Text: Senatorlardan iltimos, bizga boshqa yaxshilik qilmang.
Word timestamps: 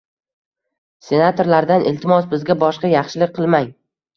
Senatorlardan 1.09 1.85
iltimos, 1.91 2.27
bizga 2.35 2.59
boshqa 2.65 2.95
yaxshilik 2.95 3.37
qilmang. 3.39 3.71